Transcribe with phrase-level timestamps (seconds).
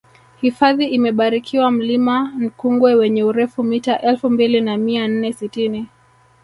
[0.41, 5.87] hifadhi imebarikiwa mlima nkungwe wenye urefu mita elfu mbili na mia nne sitini